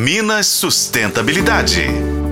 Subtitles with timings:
[0.00, 1.82] Minas Sustentabilidade.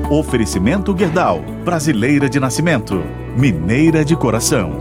[0.09, 3.03] Oferecimento Guerdal, brasileira de nascimento,
[3.37, 4.81] mineira de coração.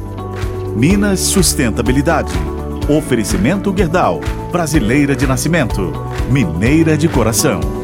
[0.76, 2.34] Minas Sustentabilidade.
[2.90, 4.20] Oferecimento Guerdal,
[4.52, 5.94] brasileira de nascimento,
[6.30, 7.83] mineira de coração.